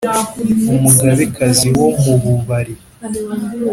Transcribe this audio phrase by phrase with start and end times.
[0.75, 2.73] Umugabekazi wo mu Mubari.